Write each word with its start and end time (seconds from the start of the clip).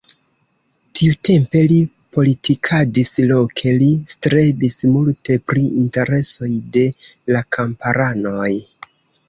Tiutempe 0.99 1.59
li 1.71 1.75
politikadis 2.17 3.13
loke, 3.33 3.75
li 3.83 3.91
strebis 4.15 4.79
multe 4.95 5.39
pri 5.53 5.69
interesoj 5.85 6.53
de 6.79 6.89
la 7.37 7.47
kamparanoj. 7.59 8.53